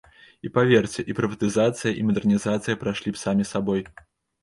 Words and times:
І, 0.45 0.49
паверце, 0.55 1.05
і 1.11 1.17
прыватызацыя, 1.19 1.91
і 2.01 2.07
мадэрнізацыя 2.09 2.81
прайшлі 2.83 3.09
б 3.19 3.25
самі 3.29 3.51
сабой. 3.55 3.89